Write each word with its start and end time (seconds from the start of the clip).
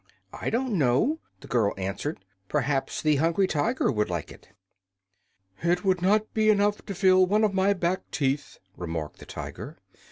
"I 0.33 0.49
do 0.49 0.63
not 0.63 0.71
know," 0.71 1.19
the 1.41 1.47
girl 1.47 1.75
answered. 1.77 2.25
"Perhaps 2.49 3.03
the 3.03 3.17
Hungry 3.17 3.45
Tiger 3.45 3.91
would 3.91 4.09
like 4.09 4.31
it." 4.31 4.49
"It 5.61 5.85
would 5.85 6.01
not 6.01 6.33
be 6.33 6.49
enough 6.49 6.83
to 6.87 6.95
fill 6.95 7.27
one 7.27 7.43
of 7.43 7.53
my 7.53 7.73
back 7.73 8.09
teeth," 8.09 8.57
remarked 8.75 9.19
the 9.19 9.27
Tiger. 9.27 9.77